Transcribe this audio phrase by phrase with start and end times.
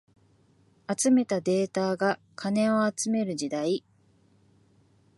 [0.89, 3.83] 集めたデータが金を集める時代